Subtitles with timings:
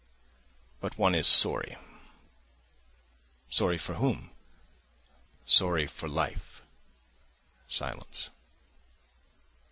[0.79, 1.77] "But one is sorry."
[3.49, 4.31] "Sorry for whom?"
[5.45, 6.63] "Sorry for life."
[7.67, 8.31] Silence.